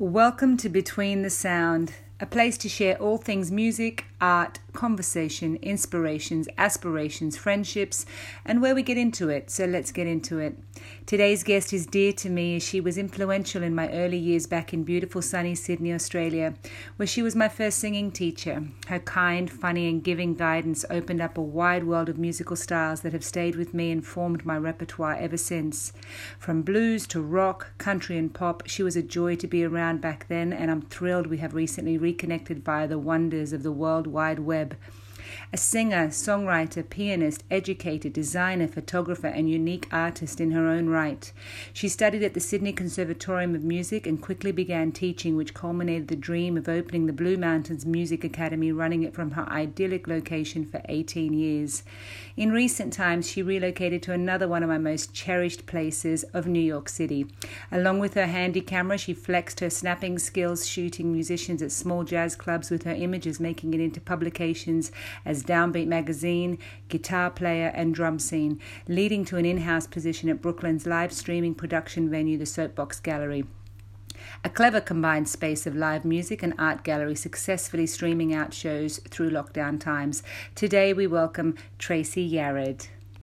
[0.00, 6.48] Welcome to Between the Sound, a place to share all things music, art, conversation, inspirations,
[6.56, 8.06] aspirations, friendships,
[8.44, 9.50] and where we get into it.
[9.50, 10.56] So let's get into it.
[11.06, 14.72] Today's guest is dear to me as she was influential in my early years back
[14.72, 16.54] in beautiful sunny Sydney, Australia,
[16.96, 18.64] where she was my first singing teacher.
[18.86, 23.12] Her kind, funny, and giving guidance opened up a wide world of musical styles that
[23.12, 25.92] have stayed with me and formed my repertoire ever since.
[26.38, 30.28] From blues to rock, country, and pop, she was a joy to be around back
[30.28, 34.40] then, and I'm thrilled we have recently reconnected via the wonders of the World Wide
[34.40, 34.76] Web.
[35.52, 41.32] A singer, songwriter, pianist, educator, designer, photographer, and unique artist in her own right.
[41.72, 46.16] She studied at the Sydney Conservatorium of Music and quickly began teaching, which culminated the
[46.16, 50.82] dream of opening the Blue Mountains Music Academy, running it from her idyllic location for
[50.88, 51.82] 18 years.
[52.36, 56.60] In recent times, she relocated to another one of my most cherished places of New
[56.60, 57.26] York City.
[57.72, 62.36] Along with her handy camera, she flexed her snapping skills, shooting musicians at small jazz
[62.36, 64.92] clubs with her images, making it into publications
[65.24, 70.42] as Downbeat Magazine, Guitar Player, and Drum Scene, leading to an in house position at
[70.42, 73.44] Brooklyn's live streaming production venue, the Soapbox Gallery.
[74.44, 79.30] A clever combined space of live music and art gallery successfully streaming out shows through
[79.30, 80.22] lockdown times.
[80.54, 82.88] Today we welcome Tracey Yarad.